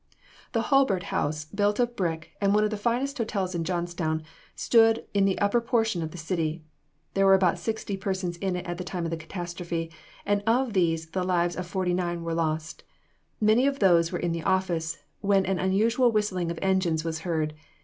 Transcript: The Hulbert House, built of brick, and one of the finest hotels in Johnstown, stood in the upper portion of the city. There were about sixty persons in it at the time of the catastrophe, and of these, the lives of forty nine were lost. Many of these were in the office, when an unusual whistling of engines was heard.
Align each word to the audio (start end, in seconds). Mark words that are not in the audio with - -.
The 0.53 0.63
Hulbert 0.73 1.03
House, 1.13 1.45
built 1.45 1.79
of 1.79 1.95
brick, 1.95 2.31
and 2.41 2.55
one 2.55 2.63
of 2.63 2.71
the 2.71 2.75
finest 2.75 3.19
hotels 3.19 3.53
in 3.53 3.63
Johnstown, 3.63 4.23
stood 4.55 5.05
in 5.13 5.25
the 5.25 5.37
upper 5.37 5.61
portion 5.61 6.01
of 6.01 6.09
the 6.09 6.17
city. 6.17 6.63
There 7.13 7.27
were 7.27 7.35
about 7.35 7.59
sixty 7.59 7.95
persons 7.97 8.35
in 8.37 8.55
it 8.55 8.65
at 8.65 8.79
the 8.79 8.83
time 8.83 9.05
of 9.05 9.11
the 9.11 9.15
catastrophe, 9.17 9.91
and 10.25 10.41
of 10.47 10.73
these, 10.73 11.11
the 11.11 11.23
lives 11.23 11.55
of 11.55 11.67
forty 11.67 11.93
nine 11.93 12.23
were 12.23 12.33
lost. 12.33 12.83
Many 13.39 13.67
of 13.67 13.77
these 13.77 14.11
were 14.11 14.17
in 14.17 14.31
the 14.31 14.41
office, 14.41 14.97
when 15.19 15.45
an 15.45 15.59
unusual 15.59 16.11
whistling 16.11 16.49
of 16.49 16.57
engines 16.63 17.03
was 17.03 17.19
heard. 17.19 17.53